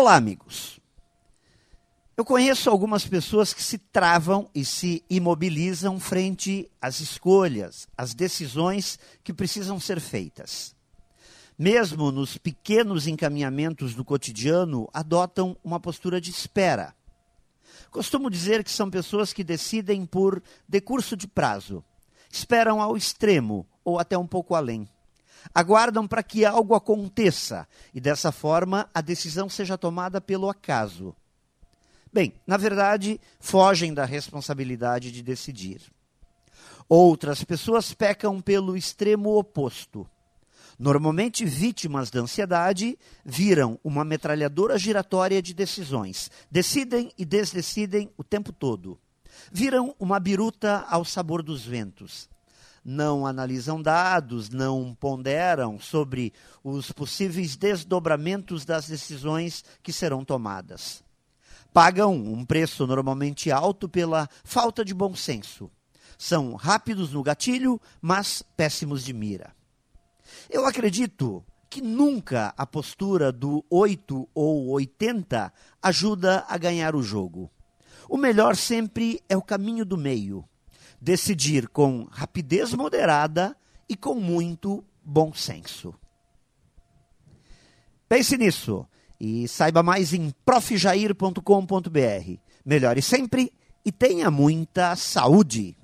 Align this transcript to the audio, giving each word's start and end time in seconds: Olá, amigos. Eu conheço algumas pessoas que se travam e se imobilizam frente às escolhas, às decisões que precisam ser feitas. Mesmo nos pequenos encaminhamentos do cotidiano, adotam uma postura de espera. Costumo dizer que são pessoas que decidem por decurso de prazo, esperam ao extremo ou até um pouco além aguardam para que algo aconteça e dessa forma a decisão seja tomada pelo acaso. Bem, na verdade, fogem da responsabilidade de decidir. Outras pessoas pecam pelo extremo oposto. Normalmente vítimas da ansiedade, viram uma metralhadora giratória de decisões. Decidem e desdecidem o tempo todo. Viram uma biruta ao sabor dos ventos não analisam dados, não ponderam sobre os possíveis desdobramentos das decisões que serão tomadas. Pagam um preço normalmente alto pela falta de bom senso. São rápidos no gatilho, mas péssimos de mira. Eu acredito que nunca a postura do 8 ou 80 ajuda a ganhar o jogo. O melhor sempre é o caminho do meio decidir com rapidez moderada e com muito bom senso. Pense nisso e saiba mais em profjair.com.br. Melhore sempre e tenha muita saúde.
Olá, 0.00 0.14
amigos. 0.14 0.78
Eu 2.16 2.24
conheço 2.24 2.70
algumas 2.70 3.04
pessoas 3.04 3.52
que 3.52 3.60
se 3.60 3.78
travam 3.78 4.48
e 4.54 4.64
se 4.64 5.02
imobilizam 5.10 5.98
frente 5.98 6.70
às 6.80 7.00
escolhas, 7.00 7.88
às 7.98 8.14
decisões 8.14 8.96
que 9.24 9.34
precisam 9.34 9.80
ser 9.80 9.98
feitas. 9.98 10.72
Mesmo 11.58 12.12
nos 12.12 12.38
pequenos 12.38 13.08
encaminhamentos 13.08 13.92
do 13.96 14.04
cotidiano, 14.04 14.88
adotam 14.94 15.56
uma 15.64 15.80
postura 15.80 16.20
de 16.20 16.30
espera. 16.30 16.94
Costumo 17.90 18.30
dizer 18.30 18.62
que 18.62 18.70
são 18.70 18.88
pessoas 18.88 19.32
que 19.32 19.42
decidem 19.42 20.06
por 20.06 20.40
decurso 20.68 21.16
de 21.16 21.26
prazo, 21.26 21.82
esperam 22.30 22.80
ao 22.80 22.96
extremo 22.96 23.66
ou 23.84 23.98
até 23.98 24.16
um 24.16 24.28
pouco 24.28 24.54
além 24.54 24.88
aguardam 25.54 26.06
para 26.06 26.22
que 26.22 26.44
algo 26.44 26.74
aconteça 26.74 27.66
e 27.94 28.00
dessa 28.00 28.30
forma 28.32 28.88
a 28.94 29.00
decisão 29.00 29.48
seja 29.48 29.78
tomada 29.78 30.20
pelo 30.20 30.48
acaso. 30.48 31.14
Bem, 32.12 32.32
na 32.46 32.56
verdade, 32.56 33.20
fogem 33.38 33.92
da 33.92 34.04
responsabilidade 34.04 35.12
de 35.12 35.22
decidir. 35.22 35.80
Outras 36.88 37.44
pessoas 37.44 37.92
pecam 37.92 38.40
pelo 38.40 38.76
extremo 38.76 39.36
oposto. 39.36 40.08
Normalmente 40.78 41.44
vítimas 41.44 42.08
da 42.08 42.20
ansiedade, 42.20 42.96
viram 43.24 43.78
uma 43.82 44.04
metralhadora 44.04 44.78
giratória 44.78 45.42
de 45.42 45.52
decisões. 45.52 46.30
Decidem 46.50 47.12
e 47.18 47.24
desdecidem 47.24 48.10
o 48.16 48.24
tempo 48.24 48.52
todo. 48.52 48.98
Viram 49.52 49.94
uma 49.98 50.18
biruta 50.18 50.86
ao 50.88 51.04
sabor 51.04 51.42
dos 51.42 51.64
ventos 51.64 52.28
não 52.88 53.26
analisam 53.26 53.82
dados, 53.82 54.48
não 54.48 54.96
ponderam 54.98 55.78
sobre 55.78 56.32
os 56.64 56.90
possíveis 56.90 57.54
desdobramentos 57.54 58.64
das 58.64 58.88
decisões 58.88 59.62
que 59.82 59.92
serão 59.92 60.24
tomadas. 60.24 61.04
Pagam 61.70 62.14
um 62.14 62.46
preço 62.46 62.86
normalmente 62.86 63.52
alto 63.52 63.90
pela 63.90 64.26
falta 64.42 64.82
de 64.82 64.94
bom 64.94 65.14
senso. 65.14 65.70
São 66.16 66.54
rápidos 66.54 67.12
no 67.12 67.22
gatilho, 67.22 67.78
mas 68.00 68.42
péssimos 68.56 69.04
de 69.04 69.12
mira. 69.12 69.54
Eu 70.48 70.64
acredito 70.64 71.44
que 71.68 71.82
nunca 71.82 72.54
a 72.56 72.66
postura 72.66 73.30
do 73.30 73.62
8 73.68 74.26
ou 74.34 74.68
80 74.70 75.52
ajuda 75.82 76.42
a 76.48 76.56
ganhar 76.56 76.96
o 76.96 77.02
jogo. 77.02 77.50
O 78.08 78.16
melhor 78.16 78.56
sempre 78.56 79.20
é 79.28 79.36
o 79.36 79.42
caminho 79.42 79.84
do 79.84 79.98
meio 79.98 80.42
decidir 81.00 81.68
com 81.68 82.06
rapidez 82.10 82.74
moderada 82.74 83.56
e 83.88 83.96
com 83.96 84.14
muito 84.14 84.84
bom 85.04 85.32
senso. 85.32 85.94
Pense 88.08 88.36
nisso 88.36 88.86
e 89.20 89.46
saiba 89.48 89.82
mais 89.82 90.12
em 90.12 90.30
profjair.com.br. 90.44 91.40
Melhore 92.64 93.02
sempre 93.02 93.52
e 93.84 93.92
tenha 93.92 94.30
muita 94.30 94.94
saúde. 94.96 95.77